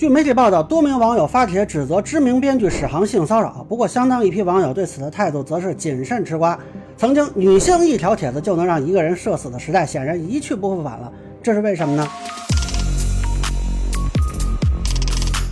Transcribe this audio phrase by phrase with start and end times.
[0.00, 6.58] 据媒体报道，多名网友发帖指责知名编剧史航性骚扰，不过相当一批网友对此的态度则是谨慎吃瓜。
[6.96, 11.12] 曾经女性一条帖子就能让一个人社死的时代，显然一去不复返了。
[11.42, 12.08] 这是为什么呢？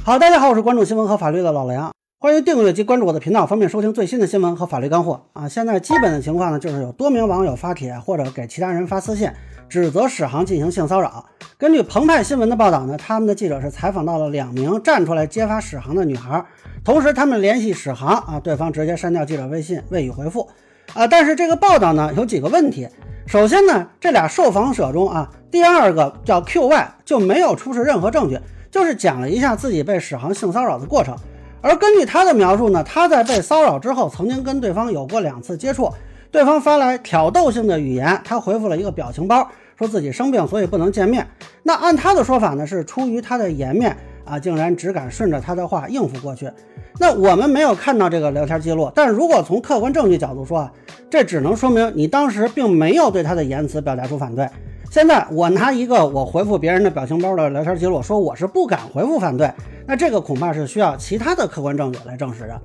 [0.03, 5.49] 好，大家好，我是关注新闻和法律的老梁，欢迎订阅及关注我的频道，方便收听最新的新闻和法律干货啊。
[5.49, 9.31] 现在基本的情况呢，就是有多名网友发帖或者给其他人发私信。
[9.69, 11.25] 指责史航进行性骚扰。
[11.57, 16.45] 根据澎湃新闻的报道呢，他们的记者是采访到了两名站出来揭发史航的女孩，
[16.83, 20.49] 同时他们联系史航啊，对方直接删掉记者微信，未予回复。
[20.95, 22.89] 啊，但是这个报道呢有几个问题。
[23.29, 28.41] 首先呢，这俩受访者中啊，第二个叫 QY 就没有出示任何证据，
[28.73, 31.17] 就是讲了一下自己被史航性骚扰的过程。
[31.61, 35.91] 而根据他的描述呢，他在被骚扰之后，曾经跟对方有过两次接触。
[36.31, 41.27] 对方发来挑逗性的语言，他回复了一个表情包，说自己生病，所以不能见面。
[41.63, 46.51] 那按他的说法呢，是出于他的颜面啊，竟然只敢顺着他的话应付过去。
[47.01, 50.73] 那我们没有看到这个聊天记录，但如果从客观证据角度说啊，
[51.09, 54.47] 这只能说明你当时并没有对他的言辞表达出反对。
[54.91, 59.53] 现在我拿一个我回复别人的表情包的聊天记录，说我是不敢回复反对，
[59.87, 62.61] 那这个恐怕是需要其他的客观证据来证实的。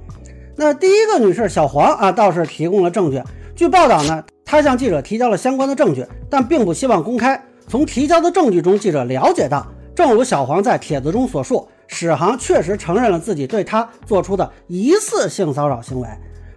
[0.56, 3.22] 那第一个女士小黄啊，倒是提供了证据。
[3.56, 7.40] 据报道呢，她向记者提交了相关的证据，但并不希望公开。
[7.68, 16.08] 从提交的证据中，记者了解到，正如小黄在帖子中所述，史航确实承认了自己对她做出的疑似性骚扰行为。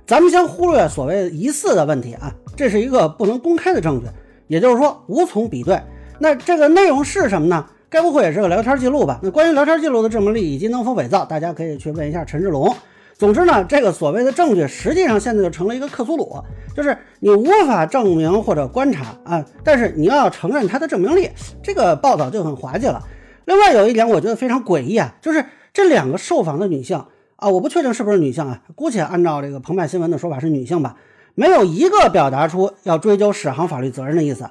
[0.06, 4.06] 咱们先忽略所谓疑似的问题啊，这是一个不能公开的证据，
[4.48, 5.80] 也就是说无从比对。
[6.18, 7.66] 那这个内容是什么呢？
[7.88, 9.20] 该不会也是个聊天记录吧？
[9.22, 12.74] 那关于聊天记录的证明力以及能否伪造，大家可以去问一下陈志龙。
[13.14, 16.36] 总之呢，这个所谓的证据，实际上现在就成了一个克苏鲁，
[16.74, 21.30] 就是你无法证明或者观察啊，但是你要承认它的证明力，
[21.62, 23.02] 这个报道就很滑稽了。
[23.46, 27.02] 另外有一点我觉得非常诡异啊，就是这两个受访的女性
[27.36, 30.96] 啊，我不确定是不是女性啊，姑且按照这个澎湃新闻的说法是女性吧，
[31.38, 34.48] 没有一个表达出要追究史航法律责任的意思。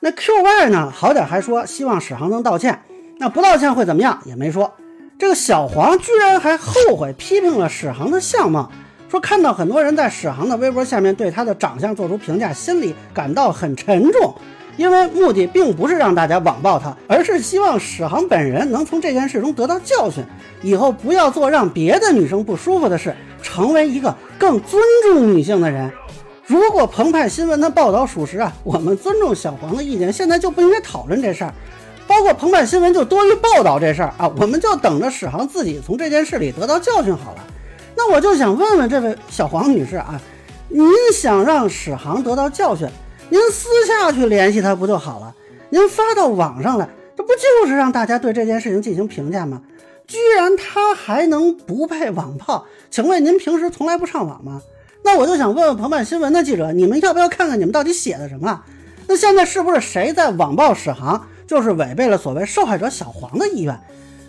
[0.00, 2.80] 那 QY 呢，好歹还说希望史航能道歉，
[3.18, 4.72] 那不道歉会怎么样也没说。
[5.18, 8.72] 这个小黄居然还后悔批评了史航的相貌，
[9.10, 14.34] 说看到很多人在史航的微博下面对他的长相做出评价，心里感到很沉重，
[14.78, 20.24] 因为目的并不是让大家网暴他，而是希望史航本人能从这件事中得到教训，
[20.62, 25.92] 以后不要做让别的女生不舒服的事，成为一个更尊重女性的人。
[26.46, 31.54] 如果澎湃新闻的报道属实啊，我们尊重小黄的意见，现在就不应该讨论这事儿。
[32.06, 37.44] 包括澎湃新闻就多于报道这事儿啊，我们就等着史航自己从这件事里得到教训好了。
[37.96, 40.20] 那我就想问问这位小黄女士啊，
[40.68, 42.86] 您想让史航得到教训，
[43.30, 45.34] 您私下去联系他不就好了？
[45.70, 49.62] 您发到网上来，这不就是让大家对这件事情进行评价吗？
[50.06, 52.66] 居然他还能不配网炮？
[52.90, 54.60] 请问您平时从来不上网吗？
[55.04, 58.62] 那我就想问问澎湃新闻的记者，你们要不要看看你们到底写的什么？
[59.06, 61.26] 那现在是不是谁在网暴史航？
[61.46, 63.78] 就是违背了所谓受害者小黄的意愿。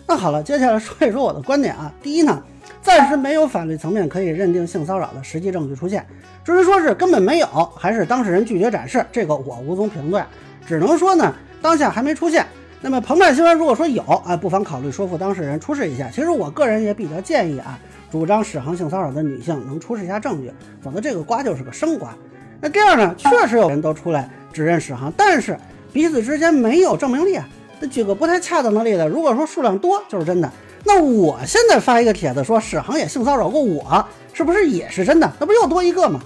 [0.06, 1.90] 那好了，接下来说一说我的观点啊。
[2.02, 2.42] 第一呢，
[2.82, 6.06] 暂时没有法律层面可以认定性骚扰的实际证据出现。
[6.44, 10.22] 至于说是根本没有，还是当事人拒绝展示，这个我无从评论，
[10.66, 12.44] 只能说呢，当下还没出现。
[12.80, 16.08] 那么澎湃新闻如果说有啊，不妨考虑说服当事人出示一下。
[16.10, 17.78] 其实我个人也比较建议啊，
[18.10, 22.14] 主张史航性骚扰的女性能出示一下证据，否则这个瓜就是个生瓜。
[22.60, 25.56] 那第二呢，确实有人都出来指认史航，但是。
[25.92, 27.48] 彼此之间没有证明力啊！
[27.80, 30.52] 那举个不太恰当的例子，如果说数量多就是真的，
[30.84, 34.04] 那我现在发一个帖子说史航也性骚扰过我，
[34.34, 35.32] 是不是也是真的？
[35.40, 36.20] 那不又多一个吗？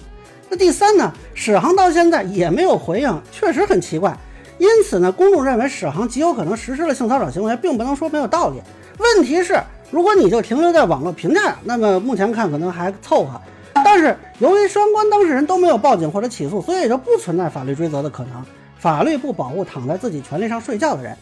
[0.49, 1.13] 那第三呢？
[1.35, 4.13] 史航到现在也没有回应，确实很奇怪。
[4.61, 8.61] 因此呢，公众认为史航极有可能实施了性骚扰行为，并不能说没有道理。
[8.99, 9.59] 问题是，
[9.91, 13.41] 如果你就停留在网络评价，那么目前看可能还凑合。
[13.73, 18.45] 但是由于双方当事人都没有报警或者起诉，所以就不存在法律追责的可能。
[18.77, 21.17] 法律不保护躺在自己权利上睡觉的人，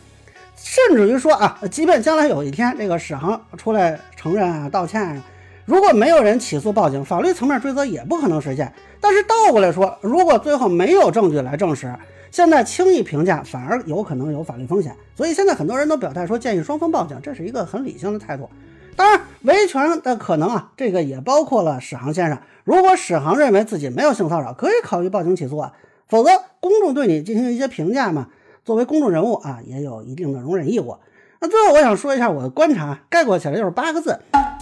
[0.56, 5.22] 甚至于说啊，即便将来有一天这个史航出来承认啊、道歉啊，
[5.68, 8.72] 如果没有人起诉报警，法律层面追责也不可能实现。
[9.02, 11.94] 但是倒过来说，如果最后没有证据来证实，
[12.30, 14.96] 现在轻易评价反而有可能有法律风险。
[15.14, 18.48] 所以现在很多人都表态说建议双方报警，这是一个很理性的态度。
[18.96, 22.38] 当然，维权的可能啊，这个也包括了史航先生。
[22.64, 25.74] 如果史航认为自己没有性骚扰，可以考虑报警起诉啊。
[26.08, 26.30] 否则，
[26.60, 28.28] 公众对你进行一些评价嘛，
[28.64, 30.96] 作为公众人物啊，也有一定的容忍义务。
[31.40, 34.18] 那最后，我想说一下我的观察，概括起来就是八个字：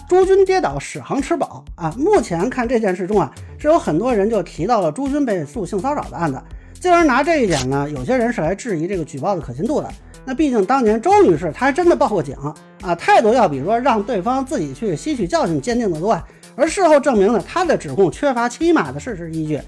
[0.08, 1.92] 朱军跌倒，史航吃饱啊。
[1.98, 6.40] 目前看这件事中啊，是有很多人就提到了朱军被诉性骚扰的案子，
[6.80, 9.88] 进而拿这一点呢，有些人是来质疑这个举报的可信度的。
[10.24, 12.36] 那毕竟当年周女士她还真的报过警
[12.82, 16.20] 啊，态度要比说让对方自己去吸取教训坚定的多。
[16.54, 19.60] 而事后证明呢，她的指控缺乏起码的事实依据。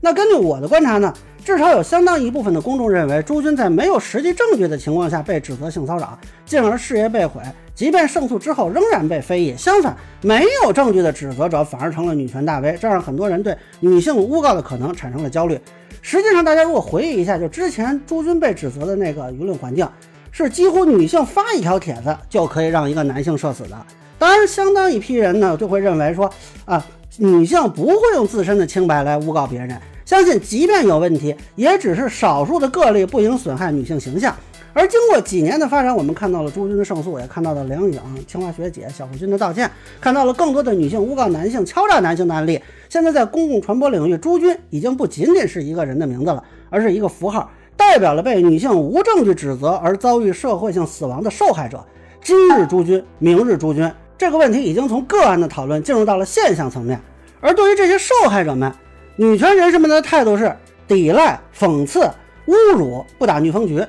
[0.00, 1.14] 那根据我的观察呢，
[1.44, 7.42] 至少有相当一部分的公众认为朱军在没有实际证据的情况下被指责性骚扰，进而事业被毁。
[7.74, 9.54] 即便胜诉之后仍然被非议。
[9.54, 15.60] 相反，没有证据的指责者反而成了女权大 V，这让很多人对女性诬告的可能产生了焦虑。
[16.00, 19.86] 实际上，大家如果回忆一下，就之前朱军被指责的那个舆论环境，
[20.32, 23.76] 是几乎女性发一条帖子就可以让一个男性社死的。
[24.18, 26.32] 当然，相当一批人呢就会认为说
[26.64, 26.82] 啊，
[27.18, 29.78] 女性不会用自身的清白来诬告别人。
[30.04, 34.34] 相信，即便有问题，也只是少数的个例，不应损害女性形象。
[34.74, 39.70] 而经过几年的发展，我们看到了朱军的胜诉，也看到了梁颖、清华学姐、小付军的道歉，
[40.00, 42.60] 看到了更多的女性诬告男性、敲诈男性的案例。
[42.88, 51.82] 现在在公共传播领域，朱军已经不仅仅是一个人的名字了，而是一个符号，代表了被女性无证据指责而遭遇社会性死亡的受害者。
[52.20, 57.00] 今日朱军，明日朱军，这个问题已经从个案的讨论进入到了现象层面。
[57.40, 58.72] 而对于这些受害者们，
[59.16, 60.52] 女权人士们的态度是
[60.88, 62.00] 抵赖、讽刺、
[62.46, 63.80] 侮辱，不打女方局，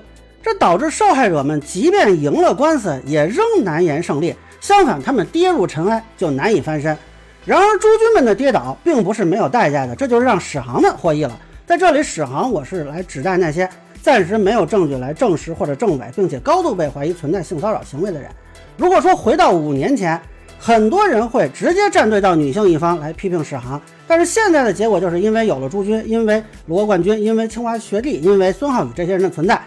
[0.44, 4.36] 这导致受害者们即便赢了官司，也仍难言胜利。
[4.62, 6.95] 相反，他们跌入尘埃就难以翻身。
[7.44, 11.36] 然而，诸君们的跌倒并不是没有代价的，这就是让史航们获益了。
[11.66, 13.68] 在这里，史航我是来指代那些
[14.04, 18.30] 暂时没有证据来证实或者证伪，并且高度被怀疑存在性骚扰行为的人。
[18.77, 20.22] 如果说回到五年前，
[20.65, 23.79] 很多人会直接站队到女性一方来批评史航。
[24.07, 29.62] 但是现在的结果就是因为有了朱军，因为罗冠军，因为清华学弟，因为孙浩宇这些人的存在，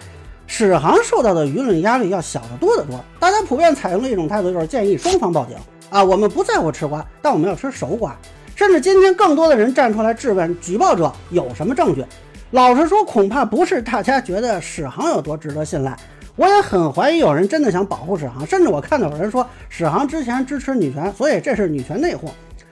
[0.48, 2.98] 史航受到的舆论压力要小得多得多。
[3.20, 5.56] 大家普遍采用的一种态度就是建议双方报警
[5.88, 8.18] 啊，我们不在乎吃瓜，但我们要吃熟瓜。
[8.56, 12.04] 甚至今天更多的人站出来质问举报者有什么证据。
[12.50, 15.96] 老实说，恐怕不是大家觉得史航有多值得信赖，
[16.38, 18.46] 我也很怀疑有人真的想保护史航。
[18.46, 22.30] 甚至我看到有人说史航之前支持女权，所以这是女权内讧。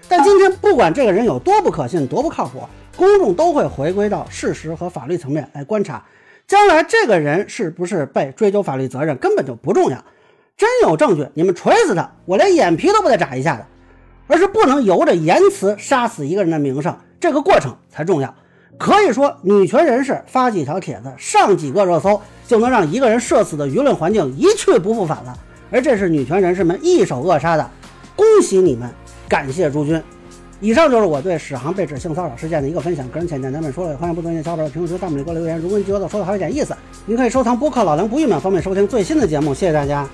[0.09, 2.63] 但今天，不管这个人有多不可信、多不靠谱，
[2.97, 6.05] 公众都会回归到事实和法律层面来观察。
[6.47, 10.05] 将来这个人是不是被追究法律责任，根本就不重要。
[10.57, 13.67] 真有证据，你们锤死他，我连眼皮都不带眨一下的。
[14.29, 18.35] 而是不能由着言辞杀死一个人的名声，这个过程才重要。
[18.77, 25.37] 可以说，女权人士发几条帖子、上几个热搜，就能让一个人社死的舆论环境一去不复返了。
[25.71, 27.71] 而这是女权人士们一手扼杀的。
[28.15, 28.89] 恭喜你们！
[29.29, 30.01] 感谢诸君。
[30.61, 35.59] 以上就是我对史航被指性骚扰事件的一个分享，个人浅见咱们说了，也欢迎不同意的小伙伴在评论区、弹幕里给我留言。
[35.59, 39.53] 如果你觉得说的还有点意思，您可以收藏播客老梁不郁闷，方便收听最新的节目。
[39.53, 40.09] 谢谢大家。